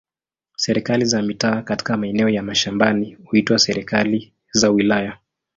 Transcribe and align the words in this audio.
Serikali 0.57 1.05
za 1.05 1.21
mitaa 1.21 1.61
katika 1.61 1.97
maeneo 1.97 2.29
ya 2.29 2.43
mashambani 2.43 3.17
huitwa 3.25 3.59
serikali 3.59 4.33
za 4.51 4.69
wilaya. 4.69 5.17